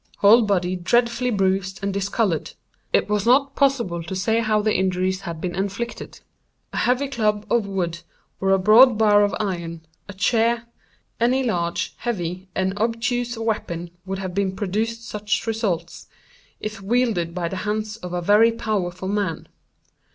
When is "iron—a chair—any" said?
9.39-11.43